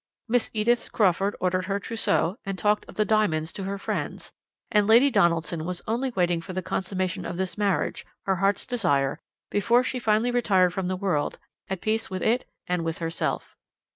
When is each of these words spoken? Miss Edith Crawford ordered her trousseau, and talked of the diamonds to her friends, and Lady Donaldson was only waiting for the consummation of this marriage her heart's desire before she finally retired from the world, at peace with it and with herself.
Miss 0.27 0.49
Edith 0.51 0.91
Crawford 0.91 1.35
ordered 1.39 1.65
her 1.65 1.79
trousseau, 1.79 2.35
and 2.43 2.57
talked 2.57 2.87
of 2.89 2.95
the 2.95 3.05
diamonds 3.05 3.53
to 3.53 3.65
her 3.65 3.77
friends, 3.77 4.31
and 4.71 4.87
Lady 4.87 5.11
Donaldson 5.11 5.63
was 5.63 5.83
only 5.87 6.09
waiting 6.15 6.41
for 6.41 6.53
the 6.53 6.63
consummation 6.63 7.23
of 7.23 7.37
this 7.37 7.55
marriage 7.55 8.03
her 8.25 8.37
heart's 8.37 8.65
desire 8.65 9.19
before 9.51 9.83
she 9.83 9.99
finally 9.99 10.31
retired 10.31 10.73
from 10.73 10.87
the 10.87 10.97
world, 10.97 11.37
at 11.69 11.81
peace 11.81 12.09
with 12.09 12.23
it 12.23 12.49
and 12.65 12.83
with 12.83 12.97
herself. 12.97 13.55